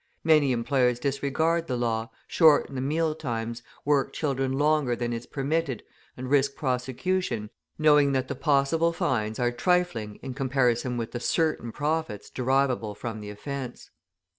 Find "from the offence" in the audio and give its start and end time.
12.95-13.91